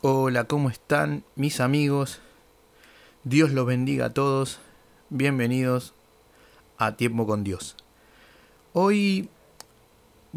Hola, 0.00 0.44
¿cómo 0.44 0.70
están 0.70 1.24
mis 1.36 1.60
amigos? 1.60 2.20
Dios 3.24 3.50
los 3.50 3.66
bendiga 3.66 4.06
a 4.06 4.14
todos. 4.14 4.60
Bienvenidos 5.10 5.92
a 6.78 6.96
Tiempo 6.96 7.26
con 7.26 7.44
Dios. 7.44 7.76
Hoy 8.72 9.28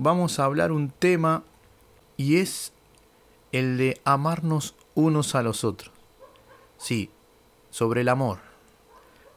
vamos 0.02 0.40
a 0.40 0.46
hablar 0.46 0.72
un 0.72 0.90
tema 0.90 1.44
y 2.18 2.38
es 2.38 2.74
el 3.52 3.78
de 3.78 4.02
amarnos 4.04 4.74
unos 4.96 5.36
a 5.36 5.44
los 5.44 5.64
otros. 5.64 5.94
Sí, 6.78 7.12
sobre 7.70 8.02
el 8.02 8.10
amor. 8.10 8.40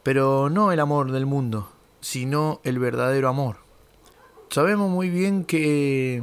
Pero 0.03 0.49
no 0.49 0.73
el 0.73 0.81
amor 0.81 1.13
del 1.13 1.27
mundo, 1.27 1.69
sino 2.01 2.63
el 2.65 2.79
verdadero 2.79 3.29
amor. 3.29 3.59
Sabemos 4.49 4.91
muy 4.91 5.11
bien 5.11 5.45
que 5.45 6.23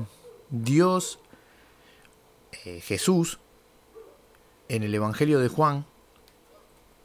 Dios, 0.50 1.20
eh, 2.66 2.82
Jesús, 2.82 3.38
en 4.70 4.82
el 4.82 4.96
Evangelio 4.96 5.40
de 5.40 5.50
Juan, 5.50 5.86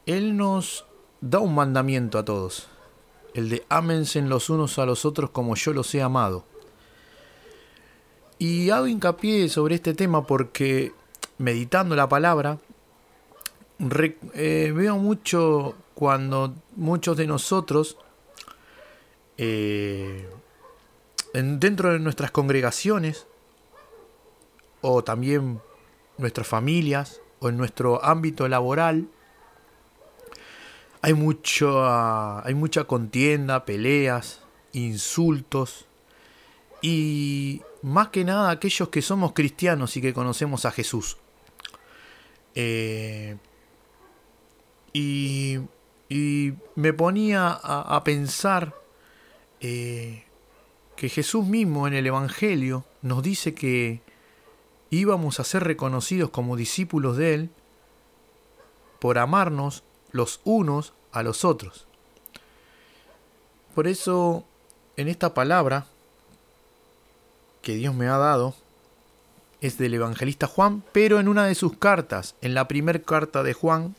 Él 0.07 0.37
nos 0.37 0.85
da 1.21 1.37
un 1.37 1.53
mandamiento 1.53 2.17
a 2.17 2.25
todos, 2.25 2.67
el 3.35 3.49
de 3.49 3.63
ámense 3.69 4.19
los 4.21 4.49
unos 4.49 4.79
a 4.79 4.87
los 4.87 5.05
otros 5.05 5.29
como 5.29 5.53
yo 5.55 5.73
los 5.73 5.93
he 5.93 6.01
amado. 6.01 6.43
Y 8.39 8.69
hago 8.69 8.87
hincapié 8.87 9.49
sobre 9.49 9.75
este 9.75 9.93
tema 9.93 10.25
porque 10.25 10.93
meditando 11.39 11.95
la 11.95 12.07
palabra, 12.07 12.59
eh, 14.33 14.71
veo 14.75 14.97
mucho 14.97 15.75
cuando 15.95 16.53
muchos 16.75 17.17
de 17.17 17.25
nosotros, 17.25 17.97
eh, 19.37 20.29
dentro 21.33 21.91
de 21.91 21.99
nuestras 21.99 22.29
congregaciones, 22.29 23.25
o 24.81 25.03
también 25.03 25.59
nuestras 26.19 26.47
familias, 26.47 27.21
o 27.39 27.49
en 27.49 27.57
nuestro 27.57 28.03
ámbito 28.03 28.47
laboral, 28.47 29.07
hay, 31.01 31.15
mucho, 31.15 31.83
hay 31.87 32.53
mucha 32.53 32.83
contienda, 32.83 33.65
peleas, 33.65 34.41
insultos 34.73 35.86
y 36.81 37.61
más 37.81 38.09
que 38.09 38.23
nada 38.23 38.51
aquellos 38.51 38.89
que 38.89 39.01
somos 39.01 39.33
cristianos 39.33 39.97
y 39.97 40.01
que 40.01 40.13
conocemos 40.13 40.65
a 40.65 40.71
Jesús. 40.71 41.17
Eh, 42.55 43.37
y, 44.93 45.59
me 46.75 46.93
ponía 46.93 47.49
a, 47.51 48.03
pensar 48.03 48.73
eh, 49.59 50.23
que 50.95 51.09
Jesús 51.09 51.45
mismo 51.45 51.87
en 51.87 51.93
el 51.93 52.07
Evangelio 52.07 52.85
nos 53.01 53.21
dice 53.21 53.53
que 53.53 54.01
íbamos 54.89 55.39
a 55.39 55.43
ser 55.43 55.65
reconocidos 55.65 56.29
como 56.29 56.55
discípulos 56.55 57.17
de 57.17 57.33
Él 57.33 57.49
por 58.99 59.17
amarnos 59.17 59.83
los 60.11 60.39
unos 60.45 60.93
a 61.11 61.23
los 61.23 61.43
otros. 61.43 61.87
Por 63.75 63.87
eso, 63.87 64.45
en 64.95 65.09
esta 65.09 65.33
palabra 65.33 65.87
que 67.67 67.75
Dios 67.75 67.93
me 67.93 68.07
ha 68.07 68.15
dado, 68.15 68.55
es 69.59 69.77
del 69.77 69.93
evangelista 69.93 70.47
Juan, 70.47 70.85
pero 70.93 71.19
en 71.19 71.27
una 71.27 71.47
de 71.47 71.53
sus 71.53 71.75
cartas, 71.75 72.35
en 72.39 72.53
la 72.53 72.69
primera 72.69 72.99
carta 72.99 73.43
de 73.43 73.51
Juan, 73.51 73.97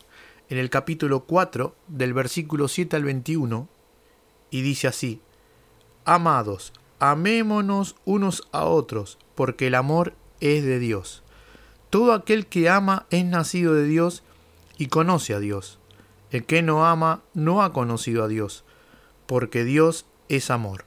en 0.49 0.57
el 0.57 0.71
capítulo 0.71 1.25
4, 1.25 1.77
del 1.87 2.15
versículo 2.15 2.69
7 2.69 2.97
al 2.97 3.05
21, 3.05 3.69
y 4.51 4.63
dice 4.63 4.89
así, 4.89 5.21
Amados, 6.07 6.73
amémonos 6.99 7.97
unos 8.07 8.49
a 8.53 8.65
otros, 8.65 9.19
porque 9.35 9.67
el 9.67 9.75
amor 9.75 10.15
es 10.41 10.65
de 10.65 10.79
Dios. 10.79 11.23
Todo 11.91 12.15
aquel 12.15 12.47
que 12.47 12.71
ama 12.71 13.05
es 13.11 13.27
nacido 13.27 13.75
de 13.75 13.85
Dios 13.85 14.23
y 14.79 14.87
conoce 14.87 15.35
a 15.35 15.41
Dios. 15.41 15.79
El 16.31 16.47
que 16.47 16.63
no 16.63 16.87
ama 16.87 17.21
no 17.35 17.63
ha 17.63 17.75
conocido 17.75 18.25
a 18.25 18.29
Dios, 18.29 18.65
porque 19.27 19.65
Dios 19.65 20.07
es 20.31 20.51
amor. 20.51 20.87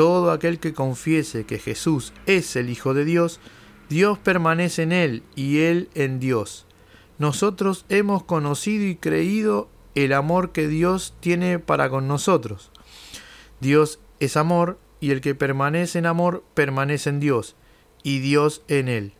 Todo 0.00 0.32
aquel 0.32 0.60
que 0.60 0.72
confiese 0.72 1.44
que 1.44 1.58
Jesús 1.58 2.14
es 2.24 2.56
el 2.56 2.70
Hijo 2.70 2.94
de 2.94 3.04
Dios, 3.04 3.38
Dios 3.90 4.16
permanece 4.18 4.84
en 4.84 4.92
él 4.92 5.22
y 5.34 5.58
él 5.58 5.90
en 5.94 6.20
Dios. 6.20 6.64
Nosotros 7.18 7.84
hemos 7.90 8.24
conocido 8.24 8.86
y 8.86 8.96
creído 8.96 9.68
el 9.94 10.14
amor 10.14 10.52
que 10.52 10.68
Dios 10.68 11.12
tiene 11.20 11.58
para 11.58 11.90
con 11.90 12.08
nosotros. 12.08 12.70
Dios 13.60 14.00
es 14.20 14.38
amor 14.38 14.78
y 15.00 15.10
el 15.10 15.20
que 15.20 15.34
permanece 15.34 15.98
en 15.98 16.06
amor 16.06 16.44
permanece 16.54 17.10
en 17.10 17.20
Dios 17.20 17.54
y 18.02 18.20
Dios 18.20 18.62
en 18.68 18.88
él. 18.88 19.12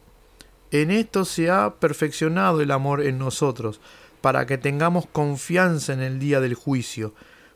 En 0.70 0.90
esto 0.90 1.26
se 1.26 1.50
ha 1.50 1.74
perfeccionado 1.74 2.62
el 2.62 2.70
amor 2.70 3.02
en 3.02 3.18
nosotros, 3.18 3.82
para 4.22 4.46
que 4.46 4.56
tengamos 4.56 5.04
confianza 5.04 5.92
en 5.92 6.00
el 6.00 6.18
día 6.18 6.40
del 6.40 6.54
juicio, 6.54 7.12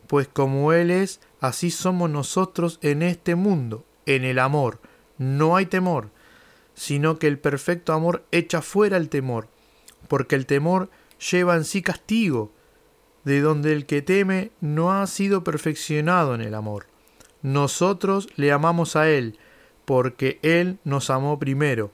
pues 0.09 0.29
como 0.29 0.75
Él 0.75 0.91
es, 0.91 1.21
así 1.47 1.71
somos 1.71 2.09
nosotros 2.09 2.79
en 2.81 3.03
este 3.03 3.35
mundo, 3.35 3.85
en 4.07 4.25
el 4.25 4.39
amor. 4.39 4.81
No 5.19 5.57
hay 5.57 5.67
temor, 5.67 6.11
sino 6.75 7.19
que 7.19 7.27
el 7.27 7.39
perfecto 7.39 7.93
amor 7.93 8.25
echa 8.33 8.63
fuera 8.63 8.97
el 8.97 9.09
temor, 9.09 9.49
porque 10.09 10.37
el 10.37 10.47
temor 10.47 10.91
lleva 11.31 11.57
en 11.57 11.65
sí 11.65 11.83
castigo, 11.83 12.53
de 13.25 13.41
donde 13.41 13.73
el 13.73 13.87
que 13.87 14.03
teme 14.03 14.53
no 14.61 14.93
ha 14.93 15.07
sido 15.07 15.45
perfeccionado 15.45 16.35
en 16.35 16.41
el 16.41 16.55
amor. 16.55 16.87
Nosotros 17.43 18.29
le 18.37 18.51
amamos 18.51 18.97
a 18.97 19.09
Él, 19.11 19.39
porque 19.85 20.39
Él 20.43 20.79
nos 20.85 21.11
amó 21.11 21.39
primero. 21.39 21.93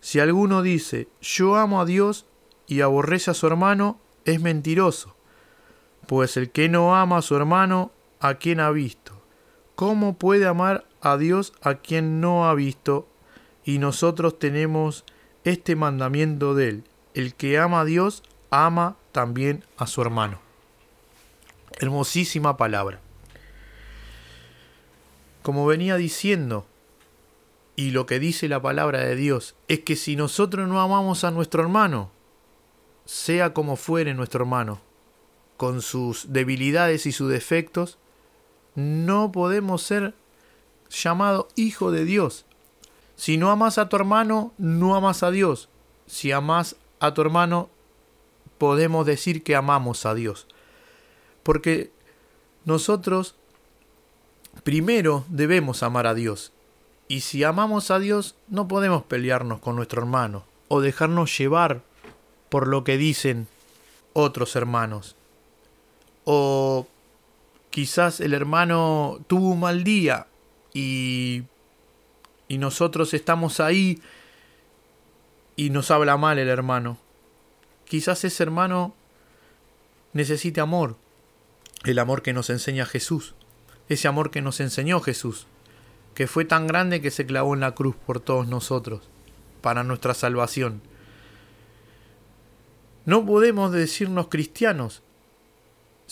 Si 0.00 0.20
alguno 0.20 0.62
dice, 0.62 1.08
yo 1.20 1.56
amo 1.56 1.80
a 1.80 1.86
Dios 1.86 2.26
y 2.66 2.82
aborrece 2.82 3.30
a 3.30 3.34
su 3.34 3.46
hermano, 3.46 4.00
es 4.24 4.40
mentiroso, 4.40 5.16
pues 6.06 6.36
el 6.36 6.50
que 6.50 6.68
no 6.68 6.94
ama 6.94 7.18
a 7.18 7.22
su 7.22 7.36
hermano, 7.36 7.92
¿a 8.22 8.36
quien 8.36 8.60
ha 8.60 8.70
visto? 8.70 9.20
¿Cómo 9.74 10.16
puede 10.16 10.46
amar 10.46 10.86
a 11.00 11.16
Dios 11.16 11.52
a 11.60 11.74
quien 11.74 12.20
no 12.20 12.48
ha 12.48 12.54
visto? 12.54 13.08
Y 13.64 13.78
nosotros 13.78 14.38
tenemos 14.38 15.04
este 15.42 15.74
mandamiento 15.74 16.54
de 16.54 16.68
él, 16.68 16.84
el 17.14 17.34
que 17.34 17.58
ama 17.58 17.80
a 17.80 17.84
Dios, 17.84 18.22
ama 18.50 18.96
también 19.10 19.64
a 19.76 19.88
su 19.88 20.00
hermano. 20.02 20.38
Hermosísima 21.80 22.56
palabra. 22.56 23.00
Como 25.42 25.66
venía 25.66 25.96
diciendo, 25.96 26.64
y 27.74 27.90
lo 27.90 28.06
que 28.06 28.20
dice 28.20 28.48
la 28.48 28.62
palabra 28.62 29.00
de 29.00 29.16
Dios 29.16 29.56
es 29.66 29.80
que 29.80 29.96
si 29.96 30.14
nosotros 30.14 30.68
no 30.68 30.80
amamos 30.80 31.24
a 31.24 31.32
nuestro 31.32 31.60
hermano, 31.60 32.12
sea 33.04 33.52
como 33.52 33.74
fuere 33.74 34.14
nuestro 34.14 34.42
hermano, 34.42 34.80
con 35.56 35.82
sus 35.82 36.32
debilidades 36.32 37.06
y 37.06 37.12
sus 37.12 37.28
defectos, 37.28 37.98
no 38.74 39.32
podemos 39.32 39.82
ser 39.82 40.14
llamados 40.90 41.46
hijo 41.56 41.90
de 41.90 42.04
Dios. 42.04 42.44
Si 43.16 43.36
no 43.36 43.50
amas 43.50 43.78
a 43.78 43.88
tu 43.88 43.96
hermano, 43.96 44.52
no 44.58 44.94
amas 44.94 45.22
a 45.22 45.30
Dios. 45.30 45.68
Si 46.06 46.32
amas 46.32 46.76
a 47.00 47.14
tu 47.14 47.20
hermano, 47.20 47.68
podemos 48.58 49.06
decir 49.06 49.42
que 49.42 49.56
amamos 49.56 50.06
a 50.06 50.14
Dios. 50.14 50.46
Porque 51.42 51.90
nosotros 52.64 53.34
primero 54.64 55.24
debemos 55.28 55.82
amar 55.82 56.06
a 56.06 56.14
Dios. 56.14 56.52
Y 57.08 57.20
si 57.20 57.44
amamos 57.44 57.90
a 57.90 57.98
Dios, 57.98 58.36
no 58.48 58.68
podemos 58.68 59.02
pelearnos 59.02 59.60
con 59.60 59.76
nuestro 59.76 60.00
hermano 60.00 60.44
o 60.68 60.80
dejarnos 60.80 61.36
llevar 61.36 61.82
por 62.48 62.68
lo 62.68 62.84
que 62.84 62.96
dicen 62.96 63.48
otros 64.12 64.56
hermanos. 64.56 65.16
O 66.24 66.86
quizás 67.72 68.20
el 68.20 68.34
hermano 68.34 69.24
tuvo 69.26 69.48
un 69.52 69.60
mal 69.60 69.82
día 69.82 70.26
y, 70.74 71.44
y 72.46 72.58
nosotros 72.58 73.14
estamos 73.14 73.60
ahí 73.60 73.98
y 75.56 75.70
nos 75.70 75.90
habla 75.90 76.18
mal 76.18 76.38
el 76.38 76.48
hermano. 76.48 76.98
Quizás 77.86 78.24
ese 78.24 78.42
hermano 78.42 78.94
necesite 80.12 80.60
amor, 80.60 80.96
el 81.84 81.98
amor 81.98 82.20
que 82.20 82.34
nos 82.34 82.50
enseña 82.50 82.84
Jesús, 82.84 83.34
ese 83.88 84.06
amor 84.06 84.30
que 84.30 84.42
nos 84.42 84.60
enseñó 84.60 85.00
Jesús, 85.00 85.46
que 86.14 86.26
fue 86.26 86.44
tan 86.44 86.66
grande 86.66 87.00
que 87.00 87.10
se 87.10 87.24
clavó 87.24 87.54
en 87.54 87.60
la 87.60 87.74
cruz 87.74 87.96
por 87.96 88.20
todos 88.20 88.48
nosotros, 88.48 89.00
para 89.62 89.82
nuestra 89.82 90.12
salvación. 90.12 90.82
No 93.06 93.24
podemos 93.24 93.72
decirnos 93.72 94.28
cristianos 94.28 95.02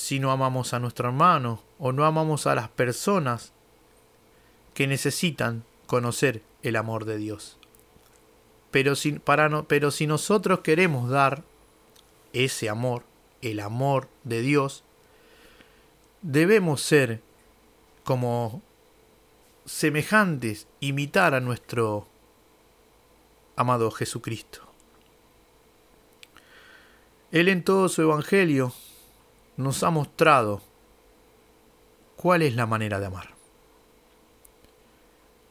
si 0.00 0.18
no 0.18 0.32
amamos 0.32 0.72
a 0.72 0.78
nuestro 0.78 1.08
hermano 1.08 1.62
o 1.78 1.92
no 1.92 2.06
amamos 2.06 2.46
a 2.46 2.54
las 2.54 2.70
personas 2.70 3.52
que 4.72 4.86
necesitan 4.86 5.62
conocer 5.86 6.42
el 6.62 6.76
amor 6.76 7.04
de 7.04 7.18
Dios. 7.18 7.58
Pero 8.70 8.96
si, 8.96 9.12
para 9.12 9.50
no, 9.50 9.64
pero 9.64 9.90
si 9.90 10.06
nosotros 10.06 10.60
queremos 10.60 11.10
dar 11.10 11.42
ese 12.32 12.70
amor, 12.70 13.02
el 13.42 13.60
amor 13.60 14.08
de 14.24 14.40
Dios, 14.40 14.84
debemos 16.22 16.80
ser 16.80 17.20
como 18.02 18.62
semejantes, 19.66 20.66
imitar 20.80 21.34
a 21.34 21.40
nuestro 21.40 22.06
amado 23.54 23.90
Jesucristo. 23.90 24.62
Él 27.32 27.48
en 27.48 27.62
todo 27.62 27.90
su 27.90 28.00
Evangelio 28.00 28.72
nos 29.60 29.82
ha 29.82 29.90
mostrado 29.90 30.62
cuál 32.16 32.42
es 32.42 32.54
la 32.54 32.66
manera 32.66 32.98
de 33.00 33.06
amar. 33.06 33.30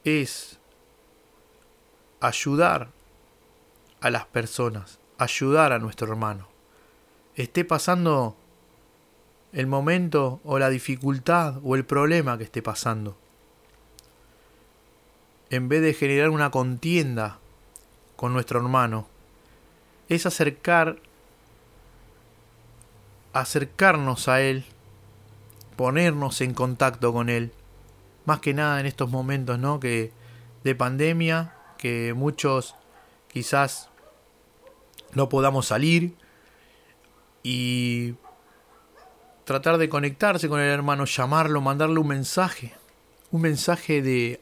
Es 0.03 0.59
ayudar 2.19 2.89
a 4.01 4.09
las 4.09 4.25
personas, 4.25 5.00
ayudar 5.17 5.73
a 5.73 5.79
nuestro 5.79 6.07
hermano. 6.07 6.47
Esté 7.35 7.65
pasando 7.65 8.35
el 9.53 9.67
momento 9.67 10.39
o 10.44 10.59
la 10.59 10.69
dificultad 10.69 11.55
o 11.63 11.75
el 11.75 11.85
problema 11.85 12.38
que 12.38 12.44
esté 12.44 12.62
pasando. 12.62 13.17
En 15.50 15.69
vez 15.69 15.81
de 15.81 15.94
generar 15.94 16.29
una 16.29 16.51
contienda 16.51 17.39
con 18.15 18.33
nuestro 18.33 18.59
hermano, 18.59 19.07
es 20.07 20.25
acercar 20.25 21.00
acercarnos 23.33 24.27
a 24.27 24.41
él, 24.41 24.65
ponernos 25.75 26.41
en 26.41 26.53
contacto 26.53 27.13
con 27.13 27.29
él, 27.29 27.51
más 28.25 28.39
que 28.39 28.53
nada 28.53 28.79
en 28.79 28.85
estos 28.85 29.09
momentos, 29.09 29.59
¿no? 29.59 29.79
que 29.79 30.11
de 30.63 30.75
pandemia, 30.75 31.55
que 31.77 32.13
muchos 32.13 32.75
quizás 33.31 33.89
no 35.13 35.29
podamos 35.29 35.67
salir 35.67 36.15
y 37.43 38.15
tratar 39.45 39.77
de 39.77 39.89
conectarse 39.89 40.49
con 40.49 40.59
el 40.59 40.69
hermano, 40.69 41.05
llamarlo, 41.05 41.61
mandarle 41.61 41.99
un 41.99 42.07
mensaje, 42.07 42.73
un 43.31 43.41
mensaje 43.41 44.01
de, 44.01 44.41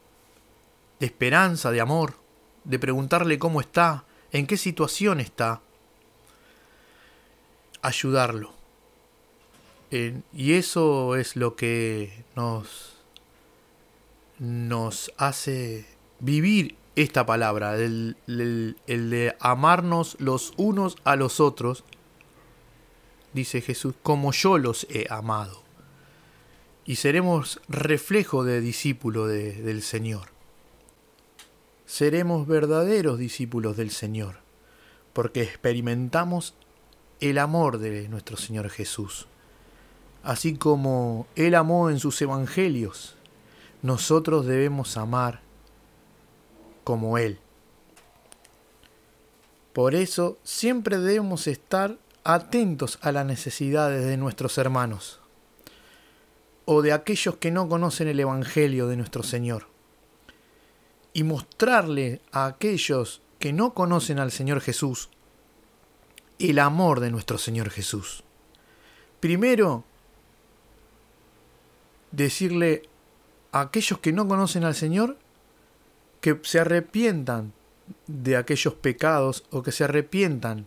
de 0.99 1.05
esperanza, 1.05 1.71
de 1.71 1.79
amor, 1.79 2.15
de 2.63 2.79
preguntarle 2.79 3.39
cómo 3.39 3.61
está, 3.61 4.03
en 4.31 4.47
qué 4.47 4.57
situación 4.57 5.19
está, 5.19 5.61
ayudarlo. 7.81 8.56
Y 9.89 10.53
eso 10.53 11.15
es 11.15 11.35
lo 11.35 11.55
que 11.55 12.25
nos, 12.35 12.97
nos 14.39 15.11
hace 15.17 15.85
vivir 16.19 16.75
esta 16.97 17.25
palabra, 17.25 17.75
el, 17.77 18.17
el, 18.25 19.09
de 19.09 19.35
amarnos 19.39 20.17
los 20.19 20.53
unos 20.57 20.97
a 21.03 21.15
los 21.15 21.39
otros, 21.39 21.83
dice 23.33 23.61
Jesús, 23.61 23.93
como 24.01 24.31
yo 24.31 24.57
los 24.57 24.87
he 24.89 25.05
amado. 25.09 25.61
Y 26.85 26.95
seremos 26.95 27.61
reflejo 27.69 28.43
de 28.43 28.61
discípulo 28.61 29.27
del 29.27 29.83
Señor. 29.83 30.29
Seremos 31.85 32.47
verdaderos 32.47 33.19
discípulos 33.19 33.77
del 33.77 33.91
Señor, 33.91 34.39
porque 35.13 35.43
experimentamos 35.43 36.55
el 37.19 37.37
amor 37.37 37.77
de 37.77 38.09
nuestro 38.09 38.37
Señor 38.37 38.69
Jesús. 38.69 39.27
Así 40.23 40.55
como 40.55 41.27
Él 41.35 41.55
amó 41.55 41.89
en 41.89 41.99
sus 41.99 42.21
evangelios, 42.21 43.15
nosotros 43.81 44.45
debemos 44.45 44.97
amar 44.97 45.41
como 46.83 47.17
Él. 47.17 47.39
Por 49.73 49.93
eso 49.93 50.37
siempre 50.43 50.97
debemos 50.97 51.47
estar 51.47 51.97
atentos 52.23 52.99
a 53.01 53.11
las 53.11 53.25
necesidades 53.25 54.05
de 54.05 54.17
nuestros 54.17 54.57
hermanos 54.57 55.19
o 56.65 56.81
de 56.81 56.91
aquellos 56.91 57.37
que 57.37 57.51
no 57.51 57.69
conocen 57.69 58.09
el 58.09 58.19
Evangelio 58.19 58.87
de 58.87 58.97
nuestro 58.97 59.23
Señor 59.23 59.67
y 61.13 61.23
mostrarle 61.23 62.21
a 62.31 62.45
aquellos 62.45 63.21
que 63.39 63.53
no 63.53 63.73
conocen 63.73 64.19
al 64.19 64.31
Señor 64.31 64.59
Jesús 64.59 65.09
el 66.39 66.59
amor 66.59 66.99
de 66.99 67.09
nuestro 67.09 67.37
Señor 67.37 67.69
Jesús. 67.69 68.23
Primero, 69.19 69.85
decirle 72.17 72.81
a 73.51 73.61
aquellos 73.61 73.99
que 73.99 74.11
no 74.11 74.27
conocen 74.27 74.63
al 74.63 74.73
Señor 74.75 75.17
que 76.19 76.39
se 76.43 76.59
arrepientan 76.59 77.53
de 78.07 78.35
aquellos 78.35 78.73
pecados 78.73 79.45
o 79.51 79.61
que 79.61 79.71
se 79.71 79.83
arrepientan 79.83 80.65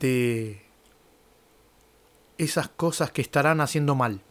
de 0.00 0.62
esas 2.38 2.68
cosas 2.68 3.12
que 3.12 3.20
estarán 3.20 3.60
haciendo 3.60 3.94
mal. 3.94 4.22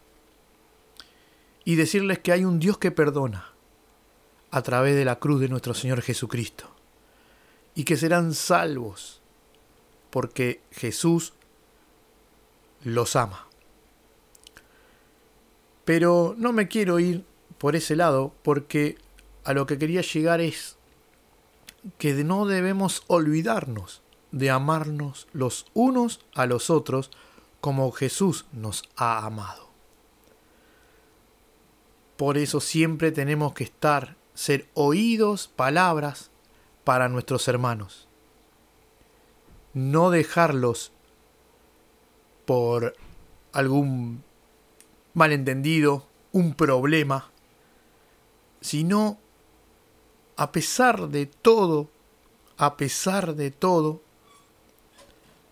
Y 1.64 1.76
decirles 1.76 2.20
que 2.20 2.32
hay 2.32 2.44
un 2.44 2.60
Dios 2.60 2.80
que 2.80 2.92
perdona 2.92 3.54
a 4.50 4.62
través 4.64 4.96
de 4.96 5.06
la 5.06 5.20
cruz 5.20 5.40
de 5.40 5.48
nuestro 5.48 5.76
Señor 5.76 6.02
Jesucristo. 6.02 6.70
Y 7.76 7.86
que 7.86 7.98
serán 7.98 8.34
salvos 8.34 9.22
porque 10.10 10.62
Jesús 10.72 11.34
los 12.84 13.16
ama. 13.16 13.48
Pero 15.86 16.36
no 16.38 16.54
me 16.54 16.68
quiero 16.68 17.00
ir 17.00 17.26
por 17.58 17.76
ese 17.76 17.96
lado 17.96 18.34
porque 18.44 18.98
a 19.44 19.54
lo 19.54 19.66
que 19.66 19.78
quería 19.78 20.02
llegar 20.02 20.42
es 20.42 20.78
que 21.98 22.14
no 22.24 22.46
debemos 22.46 23.04
olvidarnos 23.08 24.02
de 24.32 24.50
amarnos 24.50 25.28
los 25.34 25.66
unos 25.74 26.22
a 26.34 26.46
los 26.46 26.70
otros 26.70 27.12
como 27.62 27.92
Jesús 27.92 28.46
nos 28.52 28.84
ha 28.96 29.26
amado. 29.26 29.70
Por 32.18 32.38
eso 32.38 32.60
siempre 32.60 33.12
tenemos 33.12 33.54
que 33.54 33.64
estar, 33.64 34.16
ser 34.34 34.68
oídos, 34.74 35.48
palabras 35.48 36.32
para 36.84 37.10
nuestros 37.10 37.48
hermanos. 37.48 38.08
No 39.74 40.10
dejarlos 40.10 40.92
por 42.46 42.96
algún 43.52 44.24
malentendido, 45.14 46.08
un 46.32 46.56
problema, 46.56 47.32
sino 48.62 49.20
a 50.36 50.52
pesar 50.52 51.10
de 51.10 51.26
todo, 51.28 51.90
a 52.58 52.76
pesar 52.78 53.36
de 53.36 53.52
todo, 53.52 54.02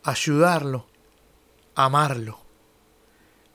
ayudarlo, 0.03 0.88
amarlo 1.75 2.39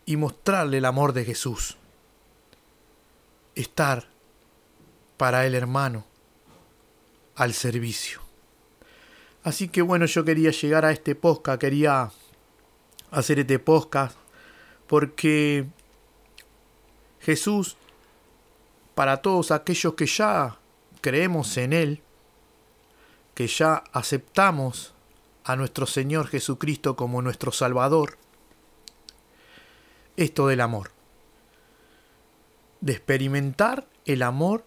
y 0.05 0.17
mostrarle 0.17 0.79
el 0.79 0.85
amor 0.85 1.13
de 1.13 1.25
Jesús. 1.25 1.77
Estar 3.55 4.07
para 5.17 5.47
el 5.47 5.55
hermano 5.55 6.05
al 7.35 7.55
servicio. 7.55 8.21
Así 9.43 9.69
que 9.69 9.83
bueno, 9.83 10.07
yo 10.07 10.25
quería 10.25 10.51
llegar 10.51 10.85
a 10.85 10.93
este 10.93 11.15
podcast, 11.15 11.61
quería 11.61 12.11
hacer 13.11 13.39
este 13.39 13.59
podcast 13.59 14.17
porque 14.87 15.67
Jesús, 17.27 17.77
para 18.95 19.17
todos 19.17 19.51
aquellos 19.51 19.95
que 19.95 20.07
ya 20.07 20.61
creemos 21.01 21.57
en 21.57 21.73
Él, 21.73 22.03
que 23.35 23.49
ya 23.49 23.83
aceptamos 23.93 24.95
a 25.43 25.57
nuestro 25.57 25.87
Señor 25.87 26.29
Jesucristo 26.29 26.95
como 26.95 27.23
nuestro 27.23 27.51
Salvador, 27.51 28.17
esto 30.17 30.47
del 30.47 30.61
amor, 30.61 30.93
de 32.81 32.93
experimentar 32.93 33.89
el 34.05 34.23
amor 34.23 34.65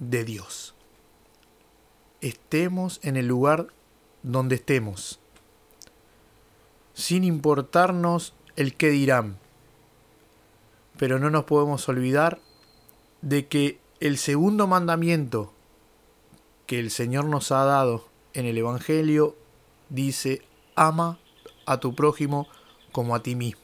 de 0.00 0.22
Dios. 0.24 0.74
Estemos 2.20 3.00
en 3.02 3.16
el 3.16 3.26
lugar 3.26 3.68
donde 4.22 4.56
estemos, 4.56 5.18
sin 6.92 7.24
importarnos 7.24 8.34
el 8.54 8.76
que 8.76 8.90
dirán. 8.90 9.38
Pero 10.98 11.18
no 11.18 11.30
nos 11.30 11.44
podemos 11.44 11.88
olvidar 11.88 12.40
de 13.22 13.46
que 13.46 13.80
el 14.00 14.18
segundo 14.18 14.66
mandamiento 14.66 15.52
que 16.66 16.78
el 16.78 16.90
Señor 16.90 17.26
nos 17.26 17.52
ha 17.52 17.64
dado 17.64 18.04
en 18.32 18.46
el 18.46 18.58
Evangelio 18.58 19.36
dice, 19.88 20.42
ama 20.74 21.18
a 21.66 21.78
tu 21.78 21.94
prójimo 21.94 22.48
como 22.92 23.14
a 23.14 23.22
ti 23.22 23.34
mismo. 23.34 23.62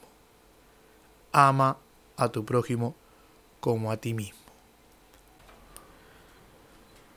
Ama 1.33 1.77
a 2.17 2.29
tu 2.31 2.45
prójimo 2.45 2.95
como 3.61 3.91
a 3.91 3.97
ti 3.97 4.15
mismo. 4.15 4.41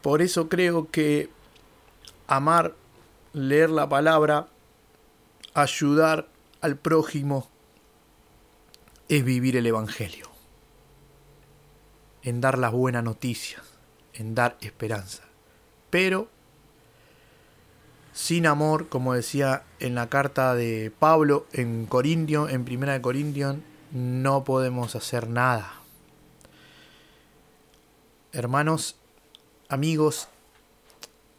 Por 0.01 0.22
eso 0.22 0.50
creo 0.50 0.91
que 0.91 1.29
amar, 2.27 2.75
leer 3.32 3.70
la 3.70 3.88
palabra, 3.88 4.48
ayudar 5.53 6.27
al 6.62 6.75
prójimo, 6.75 7.48
es 9.17 9.24
vivir 9.24 9.55
el 9.58 9.67
Evangelio, 9.67 10.27
en 12.24 12.41
dar 12.41 12.58
las 12.58 12.72
buenas 12.72 13.03
noticias, 13.03 13.62
en 14.15 14.34
dar 14.34 14.58
esperanza. 14.62 15.24
Pero 15.91 16.29
sin 18.12 18.48
amor, 18.48 18.89
como 18.89 19.13
decía 19.13 19.63
en 19.79 19.93
la 19.93 20.10
carta 20.10 20.55
de 20.55 20.91
Pablo 20.98 21.46
en 21.53 21.86
Corintio, 21.86 22.50
en 22.50 22.65
Primera 22.65 22.93
de 22.93 23.01
Corintios, 23.01 23.58
no 23.91 24.43
podemos 24.43 24.96
hacer 24.96 25.27
nada. 25.27 25.74
Hermanos, 28.32 28.96
amigos, 29.70 30.27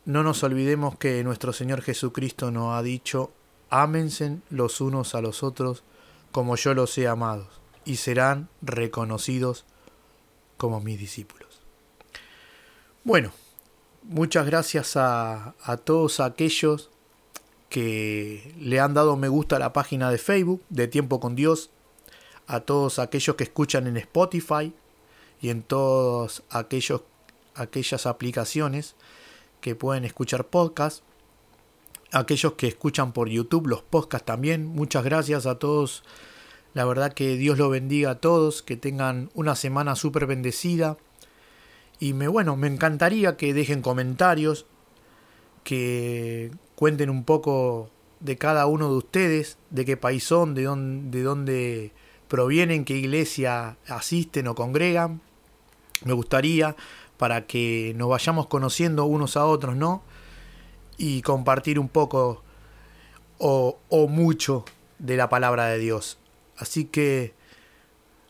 no 0.05 0.23
nos 0.23 0.45
olvidemos 0.45 0.97
que 0.97 1.25
nuestro 1.25 1.53
Señor 1.53 1.83
Jesucristo 1.83 2.53
nos 2.53 2.75
ha 2.75 2.83
dicho, 2.85 3.33
ámense 3.69 4.39
los 4.51 4.81
unos 4.81 5.17
a 5.17 5.21
los 5.21 5.43
otros 5.43 5.83
como 6.31 6.55
yo 6.55 6.75
los 6.75 6.97
he 6.99 7.09
amado, 7.09 7.49
y 7.85 7.97
serán 7.97 8.49
reconocidos 8.63 9.65
como 10.57 10.81
mis 10.81 10.99
discípulos. 10.99 11.61
Bueno, 13.05 13.33
muchas 14.03 14.47
gracias 14.47 14.97
a, 14.97 15.55
todos 15.85 16.21
aquellos 16.21 16.91
que 17.69 18.55
le 18.59 18.81
han 18.81 18.95
dado 18.95 19.17
me 19.17 19.29
gusta 19.29 19.57
a 19.57 19.59
la 19.59 19.73
página 19.73 20.11
de 20.11 20.19
Facebook 20.19 20.63
de 20.69 20.89
Tiempo 20.89 21.21
con 21.21 21.35
Dios, 21.35 21.71
a 22.47 22.61
todos 22.61 22.99
aquellos 22.99 23.37
que 23.37 23.45
escuchan 23.45 23.87
en 23.87 23.97
Spotify 23.97 24.73
y 25.41 25.51
en 25.51 25.63
todas 25.63 26.43
aquellas 26.51 28.07
aplicaciones 28.07 28.95
que 29.61 29.75
pueden 29.75 30.05
escuchar 30.05 30.47
podcast, 30.47 31.03
aquellos 32.13 32.53
que 32.55 32.69
escuchan 32.69 33.13
por 33.13 33.29
YouTube 33.29 33.67
los 33.67 33.83
podcasts 33.83 34.27
también. 34.27 34.67
Muchas 34.67 35.05
gracias 35.05 35.47
a 35.47 35.59
todos. 35.59 36.05
La 36.75 36.85
verdad 36.85 37.13
que 37.13 37.37
Dios 37.37 37.59
lo 37.59 37.71
bendiga 37.71 38.11
a 38.11 38.21
todos, 38.21 38.63
que 38.63 38.77
tengan 38.77 39.31
una 39.35 39.55
semana 39.55 39.97
súper 39.97 40.27
bendecida. 40.27 40.97
Y 42.01 42.13
me, 42.13 42.29
bueno, 42.29 42.57
me 42.57 42.67
encantaría 42.67 43.37
que 43.37 43.55
dejen 43.55 43.81
comentarios, 43.81 44.67
que 45.63 46.51
cuenten 46.75 47.11
un 47.11 47.25
poco 47.25 47.91
de 48.21 48.37
cada 48.37 48.67
uno 48.67 48.91
de 48.91 48.97
ustedes, 48.97 49.57
de 49.71 49.85
qué 49.85 49.97
país 49.97 50.25
son, 50.25 50.55
de 50.55 50.65
dónde, 50.65 51.19
de 51.19 51.25
dónde 51.25 51.93
provienen, 52.29 52.85
qué 52.85 52.97
iglesia 52.97 53.77
asisten 53.89 54.49
o 54.49 54.55
congregan. 54.55 55.21
Me 56.05 56.13
gustaría 56.13 56.77
para 57.17 57.47
que 57.47 57.95
nos 57.97 58.09
vayamos 58.09 58.49
conociendo 58.49 59.05
unos 59.05 59.37
a 59.37 59.47
otros, 59.47 59.77
¿no? 59.77 60.03
y 60.97 61.23
compartir 61.23 61.79
un 61.79 61.89
poco 61.89 62.43
o, 63.39 63.79
o 63.89 64.09
mucho 64.09 64.65
de 64.99 65.17
la 65.17 65.29
palabra 65.29 65.67
de 65.67 65.79
Dios. 65.79 66.19
Así 66.57 66.85
que 66.85 67.35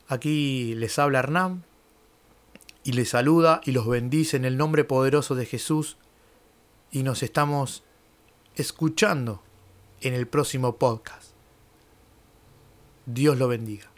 aquí 0.09 0.75
les 0.75 0.99
habla 0.99 1.21
Hernán 1.21 1.64
y 2.83 2.93
les 2.93 3.11
saluda 3.11 3.61
y 3.64 3.73
los 3.73 3.87
bendice 3.87 4.37
en 4.37 4.45
el 4.45 4.57
nombre 4.57 4.85
poderoso 4.85 5.35
de 5.35 5.47
Jesús 5.47 5.97
y 6.90 7.02
nos 7.02 7.23
estamos 7.23 7.85
escuchando 8.54 9.43
en 10.00 10.14
el 10.14 10.26
próximo 10.26 10.76
podcast. 10.76 11.33
Dios 13.07 13.38
lo 13.38 13.49
bendiga. 13.49 13.90